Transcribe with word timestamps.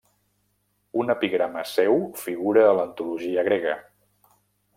Un 1.03 1.13
epigrama 1.15 1.65
seu 1.73 2.01
figura 2.23 2.65
a 2.71 2.75
l'antologia 2.79 3.45
grega. 3.51 3.77